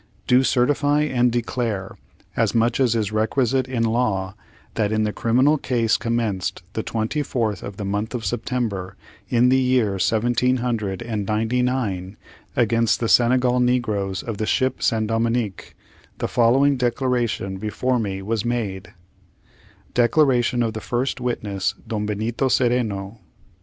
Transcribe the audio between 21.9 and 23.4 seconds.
BENITO CERENO.